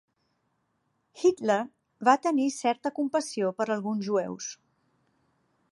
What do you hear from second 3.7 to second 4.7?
alguns jueus.